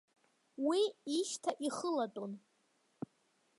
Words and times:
Уи 0.67 0.81
ишьҭа 1.17 1.51
ихылатәын. 1.67 2.33